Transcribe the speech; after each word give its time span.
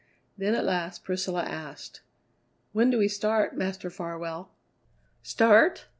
Then 0.35 0.55
at 0.55 0.65
last 0.65 1.03
Priscilla 1.03 1.43
asked: 1.43 2.01
"When 2.71 2.89
do 2.89 2.97
we 2.97 3.07
start, 3.07 3.55
Master 3.55 3.91
Farwell?" 3.91 4.49
"Start? 5.21 5.85